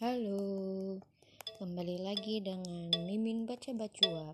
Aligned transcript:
Halo, 0.00 0.96
kembali 1.60 2.00
lagi 2.00 2.40
dengan 2.40 2.88
Mimin 3.04 3.44
Baca 3.44 3.68
Bacuap. 3.76 4.32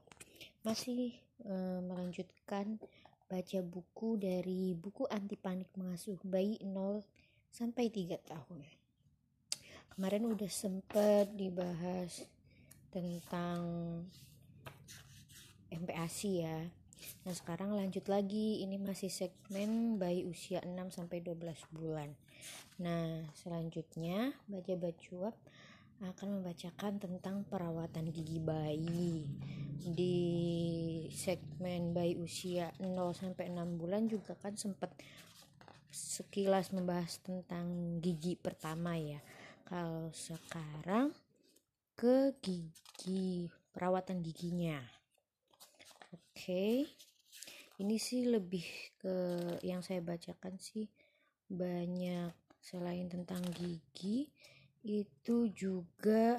Masih 0.63 1.19
uh, 1.43 1.83
melanjutkan 1.83 2.79
baca 3.27 3.59
buku 3.67 4.15
dari 4.15 4.79
buku 4.79 5.11
anti 5.11 5.35
panik 5.35 5.67
mengasuh 5.75 6.23
bayi 6.23 6.55
0 6.63 7.03
sampai 7.51 7.91
3 7.91 8.15
tahun. 8.15 8.63
Kemarin 9.91 10.31
udah 10.31 10.47
sempet 10.47 11.35
dibahas 11.35 12.23
tentang 12.95 13.59
MPASI 15.75 16.33
ya. 16.47 16.63
Nah, 17.27 17.35
sekarang 17.35 17.75
lanjut 17.75 18.07
lagi. 18.07 18.63
Ini 18.63 18.79
masih 18.79 19.11
segmen 19.11 19.99
bayi 19.99 20.23
usia 20.25 20.63
6 20.63 20.95
sampai 20.95 21.21
12 21.21 21.59
bulan. 21.75 22.15
Nah, 22.79 23.25
selanjutnya 23.35 24.37
baca 24.47 24.75
bacuap 24.77 25.35
akan 26.05 26.41
membacakan 26.41 27.01
tentang 27.01 27.43
perawatan 27.49 28.13
gigi 28.13 28.37
bayi. 28.37 29.25
Di 29.81 30.19
segmen 31.13 31.97
bayi 31.97 32.21
usia 32.21 32.73
0 32.79 33.17
sampai 33.17 33.49
6 33.49 33.81
bulan 33.81 34.05
juga 34.09 34.37
kan 34.37 34.57
sempat 34.57 34.93
sekilas 35.89 36.77
membahas 36.77 37.17
tentang 37.25 37.99
gigi 38.05 38.37
pertama 38.37 39.01
ya. 39.01 39.25
Kalau 39.65 40.13
sekarang 40.13 41.17
ke 41.97 42.37
gigi 42.45 43.49
perawatan 43.73 44.21
giginya. 44.21 44.96
Oke. 46.37 46.85
Ini 47.81 47.97
sih 47.97 48.29
lebih 48.29 48.93
ke 49.01 49.17
yang 49.65 49.81
saya 49.81 50.05
bacakan 50.05 50.61
sih 50.61 50.85
banyak 51.49 52.29
selain 52.61 53.09
tentang 53.09 53.41
gigi 53.57 54.29
itu 54.85 55.49
juga 55.57 56.37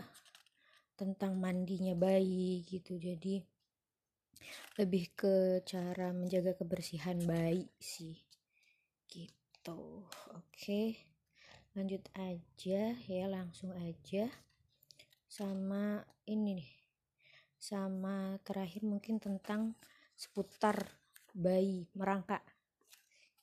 tentang 0.94 1.42
mandinya 1.42 1.98
bayi 1.98 2.62
gitu. 2.70 3.02
Jadi 3.02 3.42
lebih 4.78 5.18
ke 5.18 5.66
cara 5.66 6.14
menjaga 6.14 6.54
kebersihan 6.54 7.18
bayi 7.26 7.66
sih. 7.82 8.22
Gitu. 9.10 10.06
Oke. 10.38 10.94
Lanjut 11.74 12.06
aja 12.14 12.94
ya 12.94 13.26
langsung 13.26 13.74
aja. 13.74 14.30
Sama 15.26 16.06
ini 16.30 16.62
nih 16.62 16.77
sama 17.68 18.40
terakhir 18.48 18.88
mungkin 18.88 19.20
tentang 19.20 19.76
seputar 20.16 20.88
bayi 21.36 21.92
merangkak. 21.92 22.40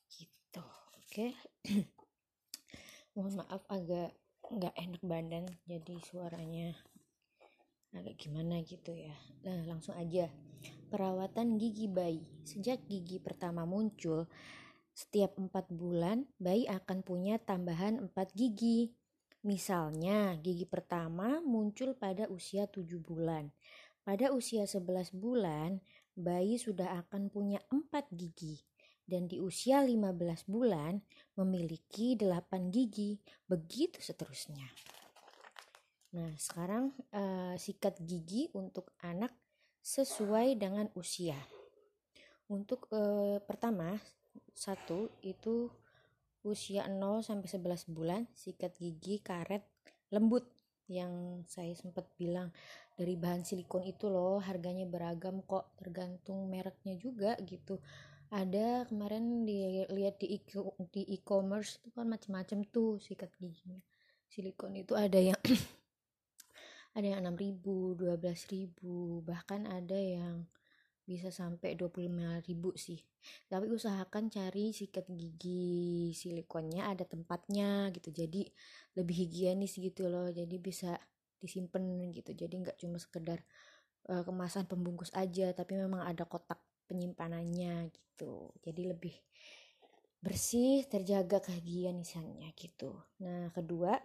Gitu 0.09 0.65
oke. 0.97 1.27
Mohon 3.13 3.45
maaf 3.45 3.61
agak 3.69 4.17
nggak 4.49 4.73
enak 4.81 5.01
badan 5.05 5.45
jadi 5.69 5.95
suaranya 6.01 6.73
agak 7.93 8.17
gimana 8.17 8.65
gitu 8.65 8.97
ya. 8.97 9.13
Nah 9.45 9.61
langsung 9.69 9.93
aja. 9.93 10.25
Perawatan 10.89 11.61
gigi 11.61 11.85
bayi. 11.85 12.25
Sejak 12.49 12.81
gigi 12.89 13.21
pertama 13.21 13.69
muncul 13.69 14.25
setiap 14.97 15.37
empat 15.37 15.69
bulan 15.69 16.25
bayi 16.41 16.65
akan 16.65 17.05
punya 17.05 17.37
tambahan 17.37 18.01
empat 18.01 18.33
gigi. 18.33 18.89
Misalnya 19.45 20.33
gigi 20.41 20.65
pertama 20.65 21.37
muncul 21.45 21.93
pada 21.93 22.25
usia 22.33 22.65
tujuh 22.65 22.97
bulan 22.97 23.53
pada 24.05 24.29
usia 24.29 24.69
11 24.69 25.17
bulan 25.17 25.81
bayi 26.13 26.61
sudah 26.61 27.03
akan 27.03 27.33
punya 27.33 27.59
empat 27.73 28.07
gigi 28.13 28.61
dan 29.05 29.29
di 29.29 29.37
usia 29.37 29.81
15 29.85 30.49
bulan 30.49 30.97
memiliki 31.37 32.17
8 32.17 32.73
gigi, 32.73 33.21
begitu 33.45 34.01
seterusnya. 34.01 34.65
Nah, 36.17 36.33
sekarang 36.39 36.95
uh, 37.13 37.53
sikat 37.53 38.01
gigi 38.01 38.49
untuk 38.57 38.95
anak 39.05 39.29
sesuai 39.85 40.57
dengan 40.57 40.89
usia. 40.97 41.37
Untuk 42.49 42.89
uh, 42.89 43.37
pertama, 43.45 44.01
satu 44.57 45.13
itu 45.21 45.69
usia 46.41 46.89
0 46.89 47.21
sampai 47.21 47.49
11 47.49 47.93
bulan, 47.93 48.21
sikat 48.33 48.73
gigi 48.81 49.21
karet 49.21 49.65
lembut 50.09 50.54
yang 50.87 51.43
saya 51.49 51.73
sempat 51.73 52.05
bilang 52.17 52.53
dari 52.93 53.17
bahan 53.17 53.43
silikon 53.43 53.83
itu 53.83 54.07
loh 54.07 54.39
harganya 54.39 54.85
beragam 54.85 55.41
kok 55.43 55.73
tergantung 55.77 56.47
mereknya 56.47 56.95
juga 56.95 57.35
gitu. 57.43 57.81
Ada 58.33 58.89
kemarin 58.89 59.45
dilihat 59.45 60.17
di 60.21 60.41
di 60.91 61.01
e-commerce 61.13 61.77
itu 61.85 61.93
kan 61.93 62.09
macam-macam 62.09 62.65
tuh 62.69 62.97
sikat 62.97 63.29
giginya. 63.37 63.79
Silikon 64.29 64.75
itu 64.75 64.97
ada 64.97 65.17
yang 65.17 65.37
ada 66.97 67.05
yang 67.05 67.21
6000 67.23 68.17
12000 68.17 69.27
bahkan 69.27 69.67
ada 69.69 69.99
yang 69.99 70.47
bisa 71.05 71.29
sampai 71.29 71.77
25000 71.77 72.41
sih. 72.75 72.99
Tapi 73.45 73.69
usahakan 73.69 74.33
cari 74.33 74.73
sikat 74.73 75.05
gigi 75.13 76.11
silikonnya 76.17 76.89
ada 76.89 77.05
tempatnya 77.05 77.93
gitu. 77.93 78.09
Jadi 78.09 78.49
lebih 78.97 79.15
higienis 79.25 79.77
gitu 79.77 80.09
loh. 80.09 80.33
Jadi 80.33 80.57
bisa 80.57 80.97
disimpan 81.37 82.09
gitu. 82.09 82.33
Jadi 82.33 82.53
nggak 82.65 82.77
cuma 82.81 82.97
sekedar 82.97 83.39
uh, 84.09 84.25
kemasan 84.25 84.65
pembungkus 84.65 85.13
aja 85.13 85.53
tapi 85.53 85.77
memang 85.77 86.01
ada 86.05 86.25
kotak 86.25 86.57
penyimpanannya 86.89 87.93
gitu. 87.93 88.53
Jadi 88.65 88.81
lebih 88.89 89.15
bersih 90.25 90.81
terjaga 90.89 91.37
kehigienisannya 91.37 92.49
gitu. 92.57 92.97
Nah 93.21 93.53
kedua 93.53 94.01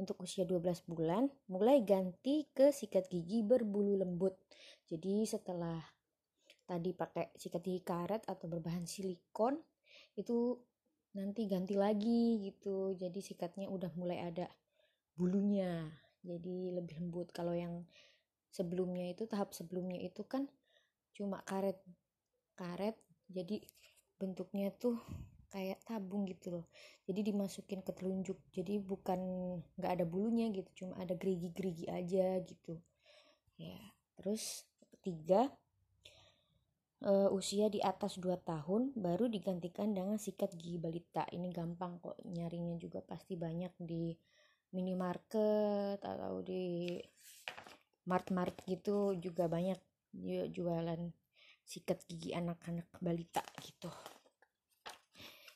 untuk 0.00 0.24
usia 0.24 0.48
12 0.48 0.88
bulan 0.88 1.28
mulai 1.50 1.84
ganti 1.84 2.48
ke 2.56 2.72
sikat 2.72 3.12
gigi 3.12 3.44
berbulu 3.44 4.00
lembut. 4.00 4.32
Jadi 4.88 5.28
setelah 5.28 5.82
tadi 6.68 6.92
pakai 6.92 7.32
sikat 7.32 7.64
gigi 7.64 7.80
karet 7.80 8.28
atau 8.28 8.44
berbahan 8.44 8.84
silikon 8.84 9.56
itu 10.20 10.60
nanti 11.16 11.48
ganti 11.48 11.72
lagi 11.74 12.44
gitu. 12.44 12.92
Jadi 12.92 13.24
sikatnya 13.24 13.72
udah 13.72 13.88
mulai 13.96 14.20
ada 14.20 14.46
bulunya. 15.16 15.88
Jadi 16.20 16.76
lebih 16.76 17.00
lembut. 17.00 17.32
Kalau 17.32 17.56
yang 17.56 17.88
sebelumnya 18.52 19.08
itu 19.08 19.24
tahap 19.24 19.56
sebelumnya 19.56 19.96
itu 20.04 20.20
kan 20.28 20.44
cuma 21.16 21.40
karet 21.48 21.80
karet. 22.52 23.00
Jadi 23.32 23.64
bentuknya 24.20 24.68
tuh 24.76 25.00
kayak 25.48 25.80
tabung 25.88 26.28
gitu 26.28 26.60
loh. 26.60 26.66
Jadi 27.08 27.32
dimasukin 27.32 27.80
ke 27.80 27.96
telunjuk. 27.96 28.36
Jadi 28.52 28.76
bukan 28.76 29.20
nggak 29.80 29.92
ada 29.96 30.04
bulunya 30.04 30.52
gitu. 30.52 30.84
Cuma 30.84 31.00
ada 31.00 31.16
gerigi-gerigi 31.16 31.88
aja 31.88 32.36
gitu. 32.44 32.76
Ya 33.56 33.80
terus 34.18 34.66
tiga 35.00 35.48
uh, 37.04 37.28
usia 37.30 37.70
di 37.70 37.78
atas 37.78 38.18
2 38.18 38.34
tahun 38.42 38.96
baru 38.98 39.30
digantikan 39.30 39.94
dengan 39.94 40.18
sikat 40.18 40.54
gigi 40.58 40.80
balita 40.80 41.26
ini 41.30 41.52
gampang 41.52 42.02
kok 42.02 42.18
nyarinya 42.26 42.74
juga 42.80 43.04
pasti 43.04 43.38
banyak 43.38 43.74
di 43.78 44.14
minimarket 44.74 46.00
atau 46.02 46.42
di 46.44 46.98
mart-mart 48.08 48.64
gitu 48.64 49.16
juga 49.20 49.46
banyak 49.46 49.78
jualan 50.52 51.12
sikat 51.68 52.00
gigi 52.08 52.32
anak-anak 52.32 52.88
balita 52.96 53.44
gitu. 53.60 53.92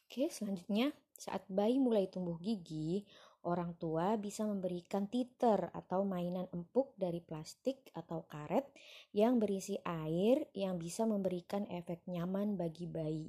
Oke, 0.04 0.28
selanjutnya 0.28 0.92
saat 1.16 1.48
bayi 1.48 1.80
mulai 1.80 2.04
tumbuh 2.12 2.36
gigi, 2.36 3.08
orang 3.42 3.74
tua 3.78 4.14
bisa 4.18 4.46
memberikan 4.46 5.10
titer 5.10 5.70
atau 5.74 6.06
mainan 6.06 6.46
empuk 6.54 6.94
dari 6.94 7.18
plastik 7.18 7.90
atau 7.94 8.22
karet 8.30 8.66
yang 9.10 9.42
berisi 9.42 9.78
air 9.82 10.46
yang 10.54 10.78
bisa 10.78 11.02
memberikan 11.02 11.66
efek 11.66 12.06
nyaman 12.06 12.54
bagi 12.54 12.86
bayi. 12.86 13.28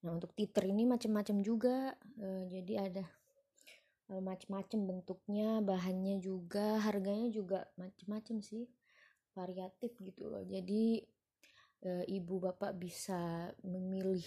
Nah, 0.00 0.16
untuk 0.16 0.32
titer 0.32 0.64
ini 0.64 0.88
macam-macam 0.88 1.36
juga. 1.44 1.92
E, 2.16 2.48
jadi 2.48 2.72
ada 2.88 3.04
e, 4.08 4.16
macam-macam 4.16 4.80
bentuknya, 4.88 5.60
bahannya 5.60 6.16
juga, 6.24 6.80
harganya 6.80 7.28
juga 7.28 7.68
macam-macam 7.76 8.40
sih. 8.40 8.64
Variatif 9.36 9.92
gitu 10.00 10.32
loh. 10.32 10.40
Jadi 10.40 11.04
e, 11.84 11.90
ibu 12.08 12.40
bapak 12.40 12.80
bisa 12.80 13.52
memilih 13.60 14.24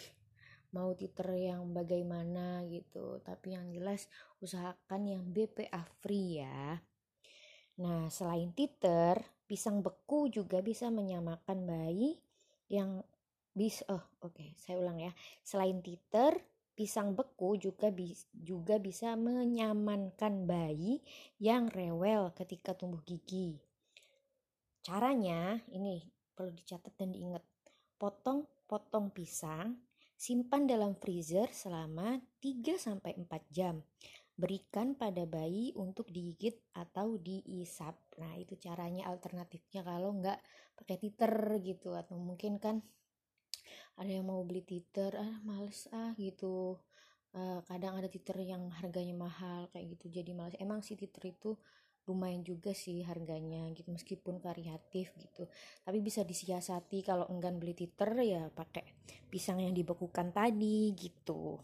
mau 0.73 0.91
titer 0.97 1.29
yang 1.37 1.71
bagaimana 1.71 2.65
gitu. 2.67 3.21
Tapi 3.21 3.55
yang 3.55 3.69
jelas 3.71 4.09
usahakan 4.41 5.07
yang 5.07 5.23
BPA 5.29 5.85
free 6.01 6.41
ya. 6.41 6.81
Nah 7.79 8.09
selain 8.09 8.51
titer 8.53 9.21
pisang 9.45 9.85
beku 9.85 10.27
juga 10.33 10.59
bisa 10.59 10.89
menyamakan 10.89 11.65
bayi 11.69 12.17
yang 12.69 13.05
bis 13.53 13.85
oh 13.85 14.01
oke 14.19 14.33
okay, 14.33 14.49
saya 14.57 14.81
ulang 14.81 14.99
ya. 14.99 15.13
Selain 15.45 15.79
titer 15.79 16.41
pisang 16.73 17.13
beku 17.13 17.53
juga 17.55 17.93
bis, 17.93 18.25
juga 18.33 18.81
bisa 18.81 19.13
menyamankan 19.13 20.49
bayi 20.49 21.05
yang 21.37 21.69
rewel 21.69 22.33
ketika 22.33 22.73
tumbuh 22.73 23.01
gigi. 23.05 23.61
Caranya 24.81 25.61
ini 25.69 26.01
perlu 26.33 26.51
dicatat 26.51 26.93
dan 26.97 27.13
diingat. 27.13 27.45
Potong-potong 28.01 29.15
pisang, 29.15 29.79
simpan 30.23 30.63
dalam 30.63 30.95
freezer 30.95 31.51
selama 31.51 32.15
3 32.39 32.79
4 32.79 33.27
jam. 33.51 33.83
berikan 34.33 34.97
pada 34.97 35.29
bayi 35.29 35.77
untuk 35.77 36.09
digigit 36.09 36.57
atau 36.73 37.21
diisap. 37.21 37.93
Nah, 38.17 38.33
itu 38.33 38.57
caranya 38.57 39.05
alternatifnya 39.05 39.85
kalau 39.85 40.09
nggak 40.17 40.41
pakai 40.73 40.97
titer 40.97 41.61
gitu 41.61 41.93
atau 41.93 42.17
mungkin 42.17 42.57
kan 42.57 42.81
ada 43.93 44.09
yang 44.09 44.25
mau 44.25 44.41
beli 44.41 44.65
titer 44.65 45.13
ah 45.13 45.37
males 45.45 45.85
ah 45.93 46.17
gitu 46.17 46.81
uh, 47.37 47.61
kadang 47.69 47.93
ada 48.01 48.09
titer 48.09 48.41
yang 48.41 48.73
harganya 48.73 49.13
mahal 49.13 49.69
kayak 49.69 49.93
gitu 49.97 50.09
jadi 50.09 50.33
males 50.33 50.57
emang 50.57 50.81
si 50.81 50.97
titer 50.97 51.29
itu 51.29 51.53
lumayan 52.07 52.43
juga 52.43 52.75
sih 52.75 53.03
harganya 53.07 53.63
gitu 53.71 53.91
meskipun 53.91 54.43
variatif 54.43 55.15
gitu 55.15 55.47
tapi 55.87 56.03
bisa 56.03 56.27
disiasati 56.27 56.99
kalau 57.03 57.27
enggan 57.31 57.55
beli 57.57 57.71
titer 57.71 58.11
ya 58.19 58.51
pakai 58.51 58.83
pisang 59.31 59.63
yang 59.63 59.71
dibekukan 59.71 60.35
tadi 60.35 60.91
gitu 60.93 61.59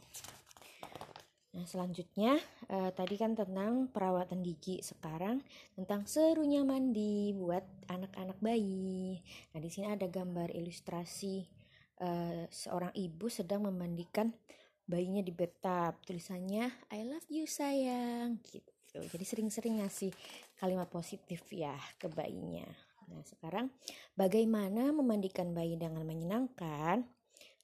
Nah, 1.49 1.65
selanjutnya 1.65 2.37
uh, 2.69 2.93
tadi 2.93 3.17
kan 3.17 3.33
tentang 3.33 3.89
perawatan 3.89 4.45
gigi. 4.45 4.85
Sekarang 4.85 5.41
tentang 5.73 6.05
serunya 6.05 6.61
mandi 6.61 7.33
buat 7.33 7.65
anak-anak 7.89 8.37
bayi. 8.37 9.17
Nah, 9.51 9.59
di 9.59 9.69
sini 9.73 9.89
ada 9.89 10.05
gambar 10.05 10.53
ilustrasi 10.53 11.43
uh, 12.05 12.45
seorang 12.53 12.93
ibu 12.93 13.27
sedang 13.33 13.65
memandikan 13.65 14.29
bayinya 14.85 15.25
di 15.25 15.33
bathtub. 15.33 15.97
Tulisannya 16.05 16.69
I 16.93 17.01
love 17.03 17.25
you 17.33 17.49
sayang 17.49 18.39
gitu 18.45 18.78
gitu. 18.89 19.05
Jadi 19.05 19.25
sering-sering 19.25 19.85
ngasih 19.85 20.09
kalimat 20.57 20.89
positif 20.89 21.45
ya 21.53 21.77
ke 22.01 22.09
bayinya. 22.09 22.65
Nah 23.09 23.21
sekarang 23.21 23.69
bagaimana 24.17 24.89
memandikan 24.89 25.53
bayi 25.53 25.77
dengan 25.77 26.01
menyenangkan? 26.05 27.05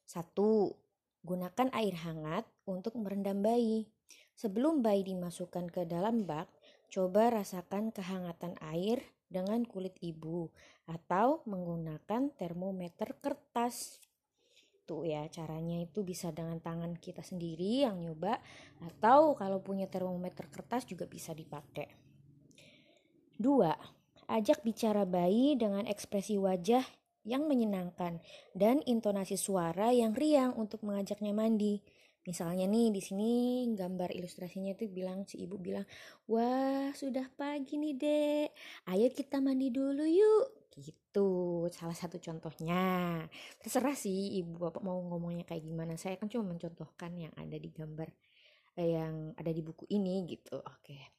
Satu 0.05 0.77
gunakan 1.25 1.73
air 1.73 1.97
hangat 2.05 2.45
untuk 2.69 2.93
merendam 3.01 3.41
bayi. 3.41 3.89
Sebelum 4.37 4.85
bayi 4.85 5.01
dimasukkan 5.01 5.73
ke 5.73 5.89
dalam 5.89 6.29
bak 6.29 6.45
coba 6.93 7.33
rasakan 7.33 7.89
kehangatan 7.89 8.53
air 8.61 9.01
dengan 9.25 9.65
kulit 9.65 9.97
ibu 10.05 10.53
atau 10.85 11.41
menggunakan 11.49 12.29
termometer 12.37 13.17
kertas 13.17 14.04
gitu 14.85 15.01
ya 15.01 15.25
caranya 15.33 15.81
itu 15.81 16.05
bisa 16.05 16.29
dengan 16.29 16.61
tangan 16.61 16.93
kita 17.01 17.25
sendiri 17.25 17.89
yang 17.89 17.97
nyoba 17.97 18.37
atau 18.85 19.33
kalau 19.33 19.57
punya 19.57 19.89
termometer 19.89 20.45
kertas 20.53 20.85
juga 20.85 21.09
bisa 21.09 21.33
dipakai 21.33 21.89
dua 23.33 23.73
ajak 24.29 24.61
bicara 24.61 25.01
bayi 25.09 25.57
dengan 25.57 25.89
ekspresi 25.89 26.37
wajah 26.37 26.85
yang 27.25 27.49
menyenangkan 27.49 28.21
dan 28.53 28.85
intonasi 28.85 29.41
suara 29.41 29.89
yang 29.89 30.13
riang 30.13 30.53
untuk 30.53 30.85
mengajaknya 30.85 31.33
mandi 31.33 31.81
Misalnya 32.25 32.65
nih 32.65 32.89
di 32.89 33.01
sini 33.05 33.33
gambar 33.77 34.09
ilustrasinya 34.09 34.73
itu 34.73 34.89
bilang 34.89 35.29
si 35.29 35.45
ibu 35.45 35.61
bilang, 35.61 35.85
"Wah, 36.25 36.89
sudah 36.97 37.29
pagi 37.37 37.77
nih, 37.77 37.93
Dek. 37.93 38.49
Ayo 38.89 39.13
kita 39.13 39.37
mandi 39.45 39.69
dulu 39.69 40.01
yuk." 40.09 40.65
gitu 40.75 41.29
salah 41.73 41.95
satu 41.95 42.21
contohnya. 42.21 43.23
Terserah 43.63 43.95
sih 43.97 44.37
ibu 44.43 44.59
bapak 44.59 44.83
mau 44.85 44.99
ngomongnya 45.01 45.47
kayak 45.47 45.65
gimana. 45.65 45.95
Saya 45.97 46.19
kan 46.19 46.29
cuma 46.29 46.53
mencontohkan 46.53 47.15
yang 47.17 47.33
ada 47.33 47.57
di 47.57 47.69
gambar 47.71 48.09
eh, 48.77 48.89
yang 48.99 49.33
ada 49.39 49.49
di 49.49 49.61
buku 49.63 49.87
ini 49.89 50.27
gitu. 50.29 50.59
Oke. 50.61 51.15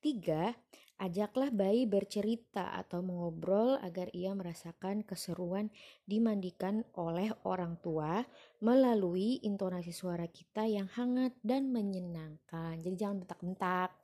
Tiga 0.00 0.54
ajaklah 0.98 1.54
bayi 1.54 1.86
bercerita 1.86 2.74
atau 2.74 2.98
mengobrol 3.06 3.78
agar 3.78 4.10
ia 4.10 4.34
merasakan 4.34 5.06
keseruan 5.06 5.70
dimandikan 6.02 6.82
oleh 6.98 7.30
orang 7.46 7.78
tua 7.78 8.26
melalui 8.58 9.38
intonasi 9.46 9.94
suara 9.94 10.26
kita 10.26 10.66
yang 10.66 10.90
hangat 10.90 11.38
dan 11.46 11.70
menyenangkan. 11.70 12.82
Jadi 12.82 12.94
jangan 12.98 13.22
bentak-bentak. 13.22 13.94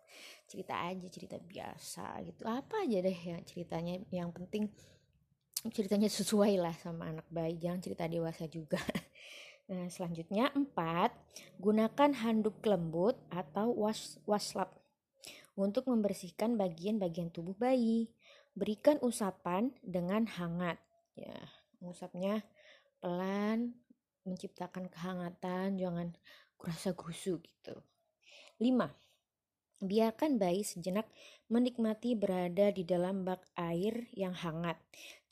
Cerita 0.47 0.87
aja 0.87 1.07
cerita 1.11 1.37
biasa 1.43 2.23
gitu. 2.23 2.47
Apa 2.47 2.87
aja 2.87 3.03
deh 3.03 3.19
yang 3.19 3.43
ceritanya 3.43 3.99
yang 4.15 4.31
penting 4.31 4.71
ceritanya 5.73 6.13
sesuai 6.13 6.61
lah 6.61 6.77
sama 6.77 7.09
anak 7.09 7.25
bayi 7.33 7.57
jangan 7.57 7.81
cerita 7.81 8.05
dewasa 8.09 8.45
juga. 8.49 8.81
Nah 9.65 9.89
selanjutnya 9.89 10.53
empat 10.53 11.09
gunakan 11.57 12.13
handuk 12.13 12.61
lembut 12.69 13.17
atau 13.33 13.73
was 13.73 14.21
waslap 14.29 14.77
untuk 15.57 15.89
membersihkan 15.89 16.61
bagian-bagian 16.61 17.33
tubuh 17.33 17.57
bayi. 17.57 18.13
Berikan 18.53 19.01
usapan 19.01 19.73
dengan 19.81 20.29
hangat. 20.29 20.77
Ya 21.17 21.41
usapnya 21.81 22.45
pelan 23.01 23.73
menciptakan 24.29 24.93
kehangatan 24.93 25.81
jangan 25.81 26.13
kurasa 26.61 26.93
gusu 26.93 27.41
gitu. 27.41 27.81
Lima 28.61 28.93
Biarkan 29.85 30.41
bayi 30.41 30.65
sejenak 30.65 31.05
menikmati 31.53 32.17
berada 32.17 32.73
di 32.73 32.89
dalam 32.89 33.21
bak 33.21 33.45
air 33.53 34.09
yang 34.17 34.33
hangat. 34.33 34.81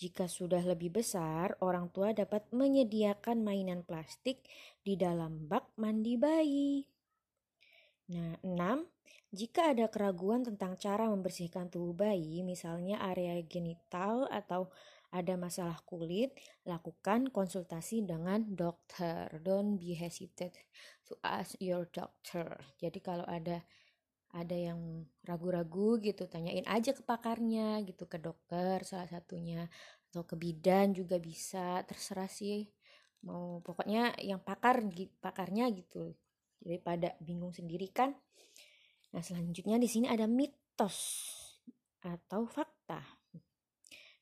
Jika 0.02 0.26
sudah 0.26 0.66
lebih 0.66 0.99
besar, 0.99 1.54
orang 1.62 1.87
tua 1.94 2.10
dapat 2.10 2.50
menyediakan 2.50 3.38
mainan 3.38 3.87
plastik 3.87 4.43
di 4.82 4.99
dalam 4.99 5.46
bak 5.46 5.78
mandi 5.78 6.19
bayi. 6.19 6.82
Nah, 8.10 8.34
enam, 8.43 8.82
jika 9.31 9.70
ada 9.70 9.87
keraguan 9.87 10.43
tentang 10.43 10.75
cara 10.75 11.06
membersihkan 11.06 11.70
tubuh 11.70 11.94
bayi, 11.94 12.43
misalnya 12.43 12.99
area 12.99 13.38
genital 13.46 14.26
atau 14.26 14.75
ada 15.14 15.38
masalah 15.38 15.78
kulit, 15.87 16.34
lakukan 16.66 17.31
konsultasi 17.31 18.02
dengan 18.02 18.43
dokter. 18.43 19.31
Don't 19.38 19.78
be 19.78 19.94
hesitant 19.94 20.50
to 21.06 21.14
ask 21.22 21.54
your 21.62 21.87
doctor. 21.94 22.58
Jadi 22.82 22.99
kalau 22.99 23.22
ada 23.31 23.62
ada 24.32 24.56
yang 24.56 25.05
ragu-ragu 25.29 26.00
gitu 26.00 26.25
tanyain 26.25 26.64
aja 26.64 26.96
ke 26.96 27.05
pakarnya 27.05 27.84
gitu 27.84 28.08
ke 28.08 28.17
dokter 28.17 28.81
salah 28.88 29.05
satunya 29.05 29.69
atau 30.08 30.25
ke 30.25 30.37
bidan 30.40 30.96
juga 30.96 31.20
bisa 31.20 31.84
terserah 31.84 32.29
sih 32.29 32.64
mau 33.23 33.62
pokoknya 33.62 34.19
yang 34.20 34.43
pakar 34.43 34.82
pakarnya 35.23 35.70
gitu. 35.73 36.14
Daripada 36.62 37.19
bingung 37.19 37.50
sendiri 37.50 37.90
kan. 37.90 38.14
Nah 39.14 39.23
selanjutnya 39.23 39.79
di 39.82 39.88
sini 39.90 40.06
ada 40.06 40.31
mitos 40.31 41.26
atau 42.02 42.46
fakta 42.46 43.21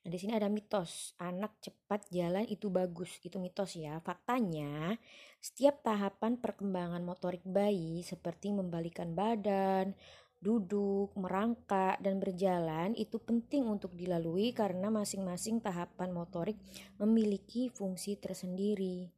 Nah, 0.01 0.09
di 0.09 0.17
sini 0.17 0.33
ada 0.33 0.49
mitos, 0.49 1.13
anak 1.21 1.61
cepat 1.61 2.09
jalan 2.09 2.49
itu 2.49 2.73
bagus. 2.73 3.21
Itu 3.21 3.37
mitos 3.37 3.77
ya. 3.77 4.01
Faktanya, 4.01 4.97
setiap 5.45 5.85
tahapan 5.85 6.41
perkembangan 6.41 7.05
motorik 7.05 7.45
bayi 7.45 8.01
seperti 8.01 8.49
membalikan 8.49 9.13
badan, 9.13 9.93
duduk, 10.41 11.13
merangkak, 11.21 12.01
dan 12.01 12.17
berjalan 12.17 12.97
itu 12.97 13.21
penting 13.21 13.69
untuk 13.69 13.93
dilalui 13.93 14.57
karena 14.57 14.89
masing-masing 14.89 15.61
tahapan 15.61 16.17
motorik 16.17 16.57
memiliki 16.97 17.69
fungsi 17.69 18.17
tersendiri. 18.17 19.13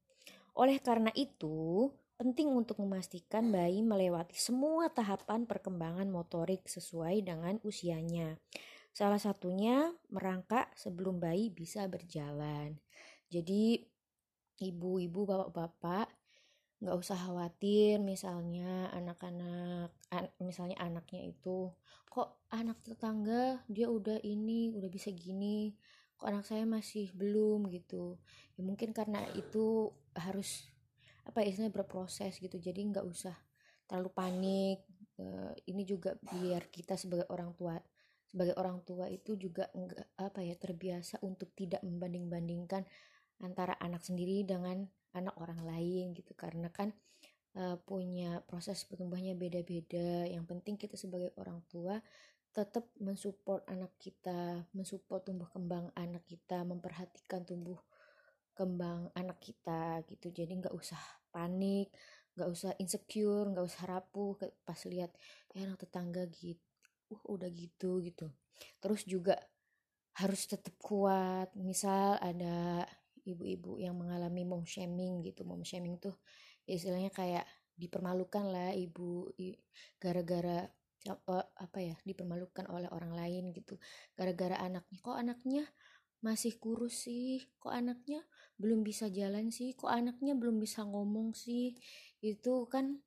Oleh 0.58 0.82
karena 0.82 1.14
itu, 1.14 1.88
penting 2.18 2.50
untuk 2.50 2.82
memastikan 2.82 3.54
bayi 3.54 3.86
melewati 3.86 4.34
semua 4.34 4.90
tahapan 4.90 5.46
perkembangan 5.46 6.10
motorik 6.10 6.66
sesuai 6.66 7.22
dengan 7.22 7.62
usianya. 7.62 8.34
Salah 8.92 9.16
satunya 9.16 9.88
merangkak 10.12 10.76
sebelum 10.76 11.16
bayi 11.16 11.48
bisa 11.48 11.88
berjalan. 11.88 12.76
Jadi 13.32 13.80
ibu-ibu, 14.60 15.24
bapak-bapak 15.24 16.12
nggak 16.82 16.98
usah 16.98 17.14
khawatir 17.14 18.02
misalnya 18.02 18.90
anak-anak 18.90 19.94
an, 20.10 20.26
misalnya 20.42 20.74
anaknya 20.82 21.30
itu 21.30 21.70
kok 22.10 22.42
anak 22.50 22.82
tetangga 22.82 23.62
dia 23.70 23.86
udah 23.86 24.18
ini 24.26 24.74
udah 24.74 24.90
bisa 24.90 25.14
gini 25.14 25.78
kok 26.18 26.26
anak 26.26 26.46
saya 26.46 26.66
masih 26.66 27.10
belum? 27.18 27.66
gitu. 27.70 28.18
Ya 28.54 28.62
mungkin 28.62 28.94
karena 28.94 29.26
itu 29.34 29.90
harus 30.14 30.70
apa 31.26 31.42
ya 31.42 31.50
istilahnya 31.50 31.74
berproses 31.74 32.38
gitu. 32.38 32.58
Jadi 32.62 32.78
nggak 32.94 33.06
usah 33.06 33.34
terlalu 33.90 34.10
panik 34.14 34.78
uh, 35.18 35.50
ini 35.66 35.82
juga 35.82 36.14
biar 36.22 36.70
kita 36.70 36.94
sebagai 36.94 37.26
orang 37.30 37.50
tua 37.58 37.74
sebagai 38.32 38.56
orang 38.56 38.80
tua 38.88 39.12
itu 39.12 39.36
juga 39.36 39.68
enggak 39.76 40.08
apa 40.16 40.40
ya 40.40 40.56
terbiasa 40.56 41.20
untuk 41.20 41.52
tidak 41.52 41.84
membanding-bandingkan 41.84 42.88
antara 43.44 43.76
anak 43.76 44.00
sendiri 44.00 44.40
dengan 44.48 44.88
anak 45.12 45.36
orang 45.36 45.60
lain 45.68 46.16
gitu. 46.16 46.32
Karena 46.32 46.72
kan 46.72 46.96
uh, 47.60 47.76
punya 47.84 48.40
proses 48.48 48.88
pertumbuhannya 48.88 49.36
beda-beda. 49.36 50.24
Yang 50.24 50.44
penting 50.48 50.74
kita 50.80 50.96
sebagai 50.96 51.36
orang 51.36 51.60
tua 51.68 52.00
tetap 52.56 52.88
mensupport 53.00 53.64
anak 53.68 53.96
kita 53.96 54.68
mensupport 54.76 55.24
tumbuh 55.24 55.48
kembang 55.48 55.88
anak 55.96 56.24
kita 56.28 56.64
memperhatikan 56.64 57.44
tumbuh 57.44 57.80
kembang 58.56 59.12
anak 59.12 59.44
kita 59.44 60.00
gitu. 60.08 60.32
Jadi 60.32 60.56
nggak 60.56 60.72
usah 60.72 61.00
panik 61.28 61.92
nggak 62.32 62.48
usah 62.48 62.72
insecure 62.80 63.44
nggak 63.52 63.66
usah 63.68 63.84
rapuh. 63.84 64.40
Pas 64.64 64.80
lihat 64.88 65.12
ya 65.52 65.68
anak 65.68 65.84
tetangga 65.84 66.24
gitu 66.32 66.71
uh 67.12 67.20
udah 67.28 67.48
gitu 67.52 68.00
gitu. 68.00 68.32
Terus 68.80 69.04
juga 69.04 69.36
harus 70.16 70.48
tetap 70.48 70.72
kuat. 70.80 71.52
Misal 71.56 72.16
ada 72.18 72.88
ibu-ibu 73.22 73.78
yang 73.78 73.94
mengalami 74.00 74.42
mom 74.48 74.64
shaming 74.64 75.22
gitu. 75.22 75.44
Mom 75.44 75.62
shaming 75.62 76.00
tuh 76.00 76.16
istilahnya 76.64 77.12
kayak 77.12 77.44
dipermalukan 77.76 78.48
lah 78.48 78.70
ibu 78.76 79.32
gara-gara 79.98 80.68
apa 81.58 81.78
ya 81.82 81.98
dipermalukan 82.06 82.70
oleh 82.70 82.88
orang 82.94 83.12
lain 83.12 83.50
gitu. 83.50 83.76
Gara-gara 84.14 84.58
anaknya. 84.62 84.98
Kok 85.02 85.18
anaknya 85.18 85.64
masih 86.22 86.54
kurus 86.62 87.10
sih? 87.10 87.42
Kok 87.58 87.74
anaknya 87.74 88.22
belum 88.54 88.86
bisa 88.86 89.10
jalan 89.10 89.50
sih? 89.50 89.74
Kok 89.74 89.90
anaknya 89.90 90.38
belum 90.38 90.62
bisa 90.62 90.86
ngomong 90.86 91.34
sih? 91.34 91.74
Itu 92.22 92.70
kan 92.70 93.02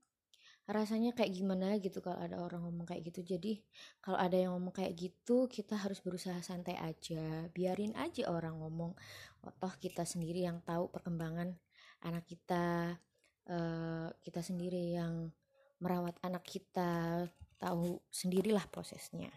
rasanya 0.66 1.14
kayak 1.14 1.30
gimana 1.30 1.78
gitu 1.78 2.02
kalau 2.02 2.18
ada 2.18 2.42
orang 2.42 2.66
ngomong 2.66 2.90
kayak 2.90 3.14
gitu 3.14 3.38
jadi 3.38 3.62
kalau 4.02 4.18
ada 4.18 4.34
yang 4.34 4.58
ngomong 4.58 4.74
kayak 4.74 4.98
gitu 4.98 5.46
kita 5.46 5.78
harus 5.78 6.02
berusaha 6.02 6.42
santai 6.42 6.74
aja 6.82 7.46
biarin 7.54 7.94
aja 7.94 8.26
orang 8.34 8.58
ngomong 8.58 8.98
oh, 9.46 9.54
toh 9.62 9.74
kita 9.78 10.02
sendiri 10.10 10.42
yang 10.42 10.66
tahu 10.66 10.90
perkembangan 10.90 11.54
anak 12.02 12.26
kita 12.26 12.98
uh, 13.46 14.10
kita 14.26 14.42
sendiri 14.42 14.98
yang 14.98 15.30
merawat 15.78 16.18
anak 16.26 16.42
kita 16.42 17.26
tahu 17.62 18.02
sendirilah 18.10 18.66
prosesnya 18.74 19.30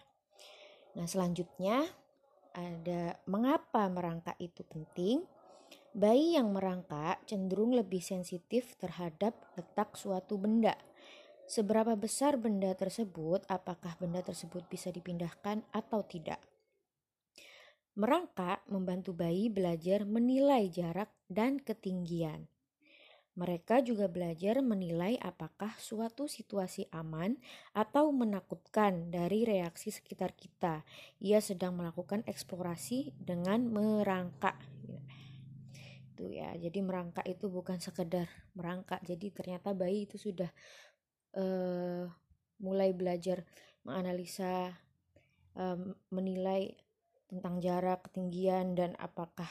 nah 0.97 1.05
selanjutnya 1.05 1.85
ada 2.59 3.15
mengapa 3.31 3.87
merangkak 3.87 4.35
itu 4.43 4.67
penting. 4.67 5.23
Bayi 5.95 6.37
yang 6.37 6.53
merangkak 6.55 7.23
cenderung 7.27 7.75
lebih 7.75 8.03
sensitif 8.03 8.75
terhadap 8.79 9.35
letak 9.55 9.95
suatu 9.95 10.39
benda. 10.39 10.77
Seberapa 11.49 11.97
besar 11.97 12.37
benda 12.37 12.77
tersebut, 12.77 13.41
apakah 13.49 13.97
benda 13.97 14.21
tersebut 14.21 14.69
bisa 14.69 14.93
dipindahkan 14.93 15.65
atau 15.73 16.05
tidak. 16.05 16.37
Merangkak 17.97 18.69
membantu 18.69 19.17
bayi 19.17 19.49
belajar 19.49 20.05
menilai 20.05 20.69
jarak 20.69 21.09
dan 21.33 21.57
ketinggian. 21.57 22.53
Mereka 23.33 23.81
juga 23.81 24.13
belajar 24.13 24.61
menilai 24.61 25.17
apakah 25.25 25.73
suatu 25.81 26.29
situasi 26.29 26.85
aman 26.93 27.41
atau 27.73 28.13
menakutkan 28.13 29.09
dari 29.09 29.49
reaksi 29.49 29.89
sekitar 29.89 30.37
kita. 30.37 30.85
Ia 31.17 31.41
sedang 31.41 31.81
melakukan 31.81 32.29
eksplorasi 32.29 33.17
dengan 33.17 33.73
merangkak. 33.73 34.61
Itu 36.13 36.29
ya, 36.29 36.53
jadi 36.61 36.83
merangkak 36.83 37.25
itu 37.25 37.49
bukan 37.49 37.81
sekedar 37.81 38.27
merangkak. 38.53 39.01
Jadi 39.07 39.31
ternyata 39.31 39.71
bayi 39.71 40.05
itu 40.05 40.19
sudah 40.19 40.51
uh, 41.37 42.09
mulai 42.63 42.91
belajar 42.95 43.45
menganalisa, 43.85 44.73
um, 45.57 45.97
menilai 46.13 46.77
tentang 47.29 47.61
jarak, 47.61 48.09
ketinggian 48.09 48.73
dan 48.73 48.97
apakah 48.97 49.49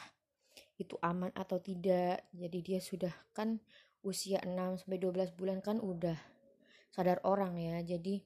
itu 0.78 0.98
aman 1.02 1.34
atau 1.34 1.62
tidak. 1.62 2.26
Jadi 2.34 2.58
dia 2.62 2.80
sudah 2.82 3.14
kan 3.34 3.62
usia 4.06 4.42
6 4.42 4.86
sampai 4.86 4.98
12 5.02 5.38
bulan 5.38 5.60
kan 5.62 5.78
udah 5.82 6.18
sadar 6.94 7.22
orang 7.26 7.58
ya. 7.58 7.82
Jadi 7.82 8.22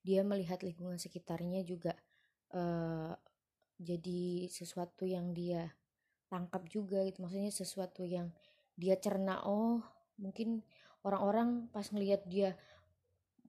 dia 0.00 0.22
melihat 0.22 0.62
lingkungan 0.62 0.96
sekitarnya 0.96 1.66
juga 1.66 1.92
uh, 2.54 3.12
jadi 3.76 4.48
sesuatu 4.48 5.04
yang 5.04 5.36
dia 5.36 5.72
tangkap 6.32 6.64
juga 6.68 7.04
gitu. 7.04 7.24
Maksudnya 7.24 7.52
sesuatu 7.52 8.04
yang 8.04 8.32
dia 8.76 8.96
cerna. 9.00 9.44
Oh, 9.44 9.84
mungkin 10.16 10.64
orang-orang 11.04 11.68
pas 11.72 11.88
ngelihat 11.92 12.24
dia 12.28 12.56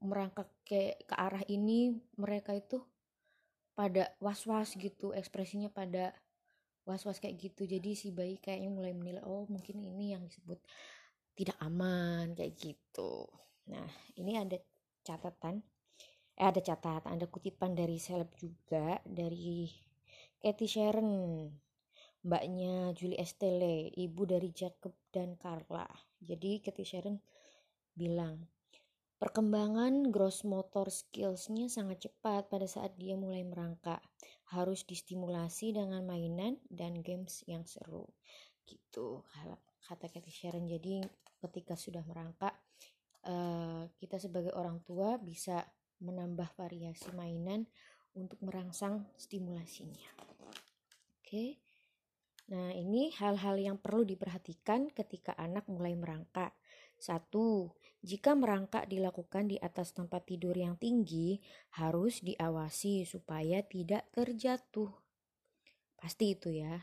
merangkak 0.02 0.50
ke 0.68 0.98
ke 1.06 1.16
arah 1.16 1.42
ini 1.50 1.96
mereka 2.18 2.54
itu 2.54 2.82
pada 3.78 4.10
was-was 4.18 4.74
gitu 4.74 5.14
ekspresinya 5.14 5.70
pada 5.70 6.14
was-was 6.88 7.22
kayak 7.22 7.38
gitu. 7.38 7.68
Jadi 7.68 7.94
si 7.94 8.10
bayi 8.16 8.42
kayaknya 8.42 8.72
mulai 8.74 8.94
menilai 8.96 9.22
oh 9.28 9.46
mungkin 9.52 9.84
ini 9.84 10.16
yang 10.18 10.24
disebut 10.26 10.58
tidak 11.38 11.58
aman 11.62 12.34
kayak 12.34 12.58
gitu. 12.58 13.30
Nah 13.70 13.86
ini 14.18 14.40
ada 14.40 14.58
catatan 15.06 15.62
eh 16.38 16.48
ada 16.48 16.62
catatan 16.62 17.18
ada 17.18 17.26
kutipan 17.30 17.74
dari 17.74 17.98
seleb 17.98 18.30
juga 18.38 19.02
dari 19.06 19.70
Katy 20.38 20.68
Sharon 20.70 21.10
mbaknya 22.26 22.94
Julie 22.94 23.18
Estelle 23.18 23.94
ibu 23.94 24.26
dari 24.26 24.50
Jacob 24.54 24.94
dan 25.14 25.38
Carla. 25.38 25.86
Jadi 26.18 26.62
Katy 26.66 26.86
Sharon 26.86 27.18
bilang 27.94 28.57
Perkembangan 29.18 30.14
gross 30.14 30.46
motor 30.46 30.94
skillsnya 30.94 31.74
sangat 31.74 32.06
cepat 32.06 32.54
pada 32.54 32.70
saat 32.70 32.94
dia 33.02 33.18
mulai 33.18 33.42
merangkak. 33.42 33.98
Harus 34.54 34.86
distimulasi 34.86 35.74
dengan 35.74 36.06
mainan 36.06 36.62
dan 36.70 37.02
games 37.02 37.42
yang 37.50 37.66
seru. 37.66 38.06
Gitu 38.64 39.26
kata 39.88 40.12
Kathy 40.12 40.30
Sharon. 40.30 40.68
Jadi 40.68 41.02
ketika 41.40 41.74
sudah 41.80 42.04
merangkak, 42.04 42.54
uh, 43.26 43.88
kita 43.98 44.20
sebagai 44.20 44.52
orang 44.54 44.84
tua 44.84 45.16
bisa 45.18 45.64
menambah 46.04 46.54
variasi 46.54 47.10
mainan 47.16 47.66
untuk 48.14 48.38
merangsang 48.44 49.08
stimulasinya. 49.18 50.10
Oke. 51.22 51.58
Nah, 52.48 52.72
ini 52.72 53.12
hal-hal 53.12 53.60
yang 53.60 53.78
perlu 53.80 54.08
diperhatikan 54.08 54.88
ketika 54.96 55.36
anak 55.36 55.68
mulai 55.68 55.98
merangkak. 56.00 56.56
Satu, 56.98 57.78
jika 58.02 58.34
merangkak 58.34 58.90
dilakukan 58.90 59.54
di 59.54 59.58
atas 59.62 59.94
tempat 59.94 60.26
tidur 60.26 60.58
yang 60.58 60.82
tinggi, 60.82 61.38
harus 61.78 62.26
diawasi 62.26 63.06
supaya 63.06 63.62
tidak 63.62 64.10
terjatuh. 64.10 64.90
Pasti 65.94 66.34
itu 66.34 66.50
ya. 66.50 66.82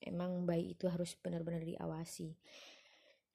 Emang 0.00 0.46
bayi 0.46 0.78
itu 0.78 0.86
harus 0.86 1.18
benar-benar 1.18 1.66
diawasi. 1.66 2.38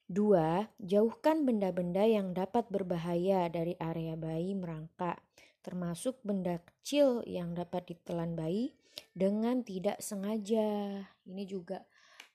Dua, 0.06 0.70
jauhkan 0.78 1.44
benda-benda 1.44 2.06
yang 2.06 2.30
dapat 2.30 2.70
berbahaya 2.70 3.50
dari 3.50 3.74
area 3.76 4.14
bayi 4.14 4.54
merangkak, 4.54 5.18
termasuk 5.66 6.22
benda 6.22 6.62
kecil 6.62 7.26
yang 7.26 7.58
dapat 7.58 7.90
ditelan 7.90 8.38
bayi 8.38 8.72
dengan 9.12 9.66
tidak 9.66 9.98
sengaja. 9.98 11.02
Ini 11.26 11.42
juga 11.44 11.82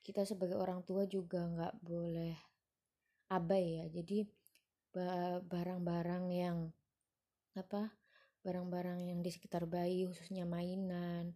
kita 0.04 0.28
sebagai 0.28 0.60
orang 0.60 0.84
tua 0.84 1.08
juga 1.08 1.48
nggak 1.48 1.80
boleh 1.80 2.51
abai 3.32 3.80
ya. 3.80 3.86
Jadi 3.88 4.28
barang-barang 5.48 6.26
yang 6.36 6.58
apa 7.56 7.92
barang-barang 8.44 9.08
yang 9.08 9.20
di 9.24 9.32
sekitar 9.32 9.64
bayi 9.70 10.04
khususnya 10.10 10.44
mainan 10.44 11.32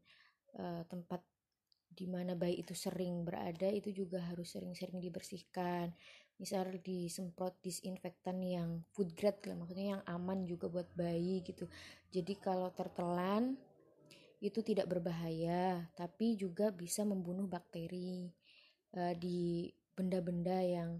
uh, 0.59 0.83
tempat 0.89 1.23
di 1.95 2.11
mana 2.11 2.35
bayi 2.35 2.59
itu 2.59 2.75
sering 2.75 3.23
berada 3.23 3.71
itu 3.71 3.95
juga 3.95 4.19
harus 4.19 4.51
sering-sering 4.51 4.99
dibersihkan. 4.99 5.95
Misal 6.35 6.67
disemprot 6.83 7.55
disinfektan 7.63 8.43
yang 8.43 8.83
food 8.91 9.15
grade 9.15 9.39
lah 9.47 9.55
maksudnya 9.55 9.95
yang 9.95 10.03
aman 10.03 10.43
juga 10.43 10.67
buat 10.67 10.91
bayi 10.91 11.39
gitu. 11.47 11.71
Jadi 12.11 12.35
kalau 12.35 12.67
tertelan 12.75 13.55
itu 14.43 14.59
tidak 14.59 14.91
berbahaya 14.91 15.87
tapi 15.95 16.35
juga 16.35 16.75
bisa 16.75 17.07
membunuh 17.07 17.47
bakteri 17.47 18.27
uh, 18.99 19.15
di 19.15 19.71
benda-benda 19.95 20.59
yang 20.59 20.99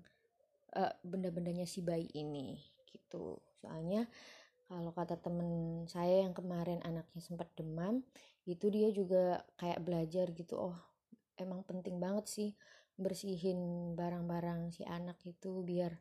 uh, 0.76 0.94
benda-bendanya 1.02 1.66
si 1.66 1.82
bayi 1.82 2.12
ini 2.14 2.60
gitu. 2.92 3.40
Soalnya 3.64 4.06
kalau 4.66 4.92
kata 4.92 5.22
temen 5.22 5.84
saya 5.86 6.26
yang 6.26 6.34
kemarin 6.34 6.82
anaknya 6.82 7.22
sempat 7.22 7.50
demam 7.54 8.02
itu 8.50 8.70
dia 8.74 8.90
juga 8.90 9.46
kayak 9.62 9.82
belajar 9.82 10.34
gitu 10.34 10.58
oh 10.58 10.78
emang 11.38 11.62
penting 11.66 12.02
banget 12.02 12.26
sih 12.26 12.50
bersihin 12.98 13.94
barang-barang 13.94 14.74
si 14.74 14.82
anak 14.88 15.22
itu 15.28 15.62
biar 15.62 15.94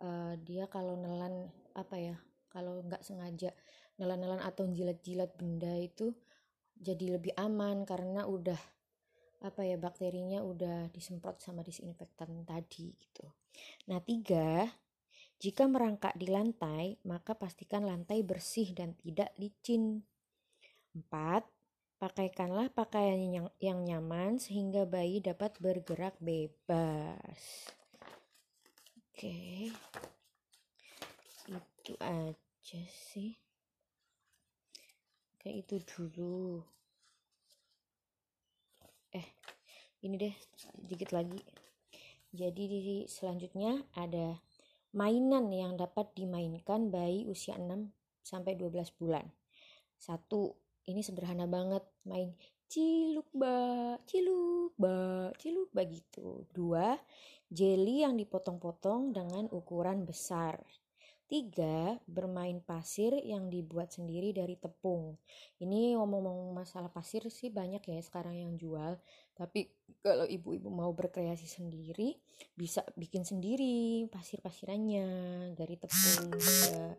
uh, 0.00 0.38
dia 0.40 0.70
kalau 0.70 0.96
nelan 0.96 1.52
apa 1.76 1.96
ya 2.00 2.16
kalau 2.48 2.80
nggak 2.80 3.04
sengaja 3.04 3.52
nelan-nelan 4.00 4.40
atau 4.40 4.64
jilat-jilat 4.64 5.34
benda 5.36 5.74
itu 5.76 6.16
jadi 6.78 7.18
lebih 7.18 7.34
aman 7.36 7.82
karena 7.84 8.24
udah 8.24 8.58
apa 9.38 9.62
ya 9.62 9.78
bakterinya 9.78 10.42
udah 10.42 10.90
disemprot 10.90 11.38
sama 11.38 11.62
disinfektan 11.62 12.42
tadi 12.42 12.90
gitu. 12.94 13.26
Nah 13.86 14.02
tiga, 14.02 14.66
jika 15.38 15.70
merangkak 15.70 16.18
di 16.18 16.26
lantai 16.26 16.98
maka 17.06 17.38
pastikan 17.38 17.86
lantai 17.86 18.26
bersih 18.26 18.74
dan 18.74 18.98
tidak 18.98 19.30
licin. 19.38 20.02
Empat, 20.96 21.46
pakaikanlah 22.02 22.74
pakaian 22.74 23.18
yang, 23.18 23.48
yang 23.62 23.80
nyaman 23.86 24.42
sehingga 24.42 24.82
bayi 24.82 25.22
dapat 25.22 25.54
bergerak 25.62 26.18
bebas. 26.18 27.70
Oke, 29.14 29.70
itu 31.88 31.96
aja 32.04 32.80
sih. 33.08 33.32
Kayak 35.40 35.56
itu 35.64 35.76
dulu 35.88 36.60
eh 39.16 39.24
ini 40.02 40.14
deh 40.16 40.34
sedikit 40.54 41.10
lagi 41.14 41.40
jadi 42.28 42.64
di 42.68 43.08
selanjutnya 43.08 43.88
ada 43.96 44.36
mainan 44.92 45.48
yang 45.48 45.80
dapat 45.80 46.12
dimainkan 46.12 46.92
bayi 46.92 47.24
usia 47.24 47.56
6 47.56 47.88
sampai 48.20 48.52
12 48.52 48.92
bulan. 49.00 49.24
Satu, 49.96 50.52
ini 50.84 51.00
sederhana 51.00 51.48
banget 51.48 51.80
main 52.04 52.36
ciluk 52.68 53.32
ba, 53.32 53.96
ciluk 54.04 54.76
ba, 54.76 55.32
ciluk 55.40 55.72
ba 55.72 55.82
gitu. 55.88 56.44
Dua, 56.52 57.00
jelly 57.48 58.04
yang 58.04 58.20
dipotong-potong 58.20 59.16
dengan 59.16 59.48
ukuran 59.48 60.04
besar. 60.04 60.60
Tiga, 61.28 62.00
bermain 62.08 62.60
pasir 62.64 63.12
yang 63.20 63.52
dibuat 63.52 63.92
sendiri 63.92 64.32
dari 64.32 64.56
tepung. 64.56 65.20
Ini 65.60 65.96
ngomong-ngomong 66.00 66.56
masalah 66.56 66.88
pasir 66.88 67.24
sih 67.28 67.52
banyak 67.52 67.84
ya 67.84 68.00
sekarang 68.00 68.36
yang 68.36 68.56
jual. 68.56 68.96
Tapi 69.38 69.70
kalau 70.02 70.26
ibu-ibu 70.26 70.66
mau 70.66 70.90
berkreasi 70.90 71.46
sendiri, 71.46 72.18
bisa 72.58 72.82
bikin 72.98 73.22
sendiri 73.22 74.10
pasir-pasirannya 74.10 75.06
dari 75.54 75.78
tepung 75.78 76.34
juga. 76.34 76.98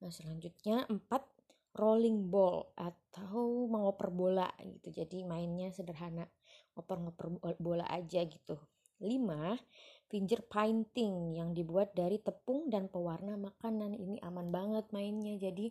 Nah 0.00 0.08
selanjutnya 0.08 0.88
empat, 0.88 1.28
rolling 1.76 2.32
ball 2.32 2.72
atau 2.72 3.68
mengoper 3.68 4.08
bola 4.08 4.48
gitu. 4.64 4.88
Jadi 5.04 5.28
mainnya 5.28 5.68
sederhana, 5.68 6.24
ngoper-ngoper 6.72 7.60
bola 7.60 7.84
aja 7.92 8.24
gitu. 8.24 8.56
Lima, 9.04 9.52
finger 10.08 10.40
painting 10.48 11.36
yang 11.36 11.52
dibuat 11.52 11.92
dari 11.92 12.16
tepung 12.16 12.72
dan 12.72 12.88
pewarna 12.88 13.36
makanan 13.36 13.92
ini 13.92 14.16
aman 14.24 14.48
banget 14.48 14.88
mainnya 14.90 15.36
jadi 15.36 15.68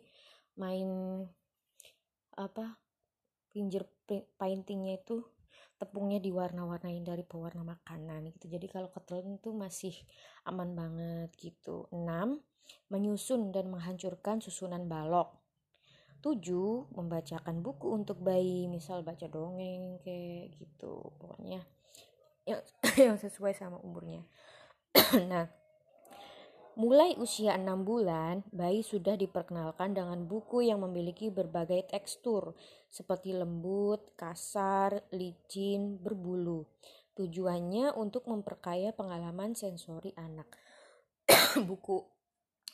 main 0.61 0.89
apa 2.37 2.77
finger 3.49 3.89
paintingnya 4.37 5.01
itu 5.01 5.25
tepungnya 5.77 6.17
diwarna-warnain 6.17 7.05
dari 7.05 7.21
pewarna 7.21 7.61
makanan 7.61 8.33
gitu. 8.33 8.49
Jadi 8.49 8.65
kalau 8.67 8.89
ketelan 8.89 9.37
itu 9.37 9.53
masih 9.53 9.93
aman 10.49 10.73
banget 10.73 11.29
gitu. 11.37 11.85
6 11.93 12.41
menyusun 12.89 13.53
dan 13.53 13.69
menghancurkan 13.69 14.41
susunan 14.41 14.89
balok. 14.89 15.37
7 16.25 16.97
membacakan 16.97 17.61
buku 17.61 17.93
untuk 17.93 18.19
bayi 18.25 18.65
misal 18.65 19.05
baca 19.05 19.29
dongeng 19.29 20.01
kayak 20.01 20.57
gitu 20.57 21.13
pokoknya. 21.21 21.61
Yang 22.43 22.61
yang 23.05 23.17
sesuai 23.21 23.53
sama 23.53 23.77
umurnya. 23.85 24.25
nah, 25.31 25.45
mulai 26.77 27.17
usia 27.17 27.57
6 27.57 27.81
bulan, 27.81 28.45
bayi 28.53 28.85
sudah 28.85 29.17
diperkenalkan 29.17 29.97
dengan 29.97 30.29
buku 30.29 30.61
yang 30.61 30.85
memiliki 30.85 31.33
berbagai 31.33 31.89
tekstur 31.89 32.53
seperti 32.93 33.33
lembut, 33.33 34.13
kasar, 34.13 35.01
licin, 35.09 35.97
berbulu. 35.97 36.69
Tujuannya 37.17 37.97
untuk 37.97 38.29
memperkaya 38.29 38.93
pengalaman 38.93 39.57
sensori 39.57 40.13
anak. 40.13 40.45
buku 41.69 42.05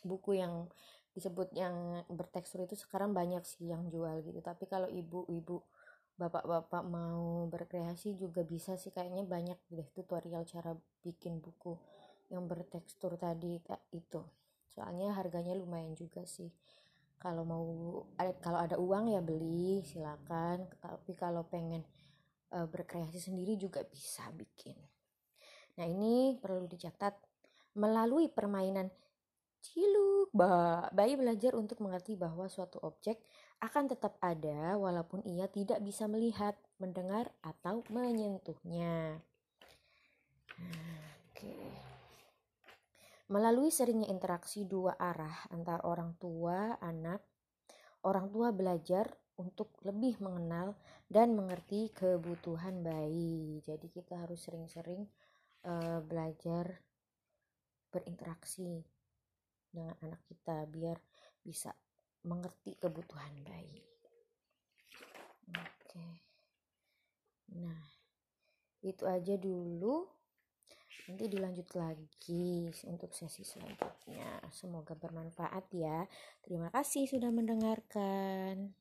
buku 0.03 0.35
yang 0.35 0.67
disebut 1.15 1.55
yang 1.55 2.03
bertekstur 2.11 2.67
itu 2.67 2.75
sekarang 2.75 3.15
banyak 3.15 3.47
sih 3.47 3.71
yang 3.71 3.87
jual 3.87 4.19
gitu. 4.19 4.43
Tapi 4.43 4.67
kalau 4.67 4.91
ibu-ibu 4.91 5.63
bapak-bapak 6.19 6.83
mau 6.83 7.47
berkreasi 7.47 8.19
juga 8.19 8.43
bisa 8.43 8.75
sih 8.75 8.91
kayaknya 8.91 9.23
banyak 9.23 9.57
deh 9.71 9.87
tutorial 9.95 10.43
cara 10.43 10.75
bikin 11.01 11.39
buku 11.39 11.79
yang 12.33 12.49
bertekstur 12.49 13.13
tadi 13.15 13.61
itu 13.93 14.21
soalnya 14.73 15.13
harganya 15.13 15.53
lumayan 15.53 15.93
juga 15.93 16.25
sih 16.25 16.49
kalau 17.21 17.45
mau 17.45 17.65
kalau 18.41 18.59
ada 18.59 18.81
uang 18.81 19.13
ya 19.13 19.21
beli 19.21 19.85
silakan 19.85 20.65
tapi 20.81 21.13
kalau 21.13 21.45
pengen 21.45 21.85
uh, 22.57 22.65
berkreasi 22.65 23.21
sendiri 23.21 23.53
juga 23.55 23.85
bisa 23.85 24.25
bikin 24.33 24.75
nah 25.77 25.85
ini 25.85 26.41
perlu 26.41 26.65
dicatat 26.65 27.13
melalui 27.77 28.33
permainan 28.33 28.89
ciluk 29.63 30.33
bayi 30.91 31.15
belajar 31.15 31.55
untuk 31.55 31.79
mengerti 31.79 32.19
bahwa 32.19 32.49
suatu 32.51 32.81
objek 32.83 33.21
akan 33.63 33.87
tetap 33.87 34.19
ada 34.19 34.75
walaupun 34.75 35.23
ia 35.23 35.47
tidak 35.47 35.79
bisa 35.79 36.03
melihat, 36.11 36.59
mendengar, 36.83 37.31
atau 37.39 37.79
menyentuhnya. 37.87 39.23
Oke. 40.51 40.92
Melalui 43.33 43.73
seringnya 43.73 44.13
interaksi 44.13 44.69
dua 44.69 44.93
arah 44.93 45.49
antar 45.49 45.81
orang 45.89 46.13
tua, 46.21 46.77
anak, 46.77 47.25
orang 48.05 48.29
tua 48.29 48.53
belajar 48.53 49.09
untuk 49.41 49.73
lebih 49.81 50.21
mengenal 50.21 50.77
dan 51.09 51.33
mengerti 51.33 51.89
kebutuhan 51.97 52.85
bayi. 52.85 53.57
Jadi 53.65 53.89
kita 53.89 54.21
harus 54.21 54.37
sering-sering 54.37 55.09
uh, 55.65 55.97
belajar 56.05 56.77
berinteraksi 57.89 58.85
dengan 59.73 59.97
anak 60.05 60.21
kita 60.29 60.69
biar 60.69 61.01
bisa 61.41 61.73
mengerti 62.29 62.77
kebutuhan 62.77 63.33
bayi. 63.41 63.81
Oke. 65.57 66.05
Nah, 67.57 67.81
itu 68.85 69.03
aja 69.09 69.33
dulu. 69.41 70.05
Nanti 71.03 71.27
dilanjut 71.27 71.67
lagi 71.75 72.71
untuk 72.87 73.11
sesi 73.11 73.43
selanjutnya. 73.43 74.39
Semoga 74.55 74.95
bermanfaat 74.95 75.67
ya. 75.75 76.07
Terima 76.43 76.71
kasih 76.71 77.07
sudah 77.11 77.27
mendengarkan. 77.27 78.71